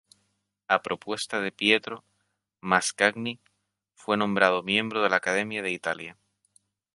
[0.67, 2.03] A propuesta de Pietro
[2.59, 3.39] Mascagni
[3.93, 6.17] fue nombrado miembro de la Accademia d'Italia.